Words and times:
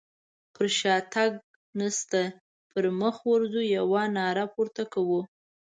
پر 0.53 0.65
شاتګ 0.79 1.31
نشته 1.79 2.21
پر 2.69 2.83
مخ 2.99 3.15
ورځو 3.31 3.61
يوه 3.77 4.01
ناره 4.15 4.45
پورته 4.53 4.83
کوو. 4.93 5.21